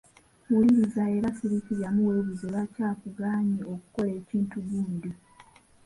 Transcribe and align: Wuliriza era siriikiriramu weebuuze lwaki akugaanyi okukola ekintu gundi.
Wuliriza 0.51 1.03
era 1.17 1.27
siriikiriramu 1.37 1.99
weebuuze 2.07 2.45
lwaki 2.53 2.79
akugaanyi 2.91 3.59
okukola 3.73 4.11
ekintu 4.19 4.57
gundi. 4.67 5.11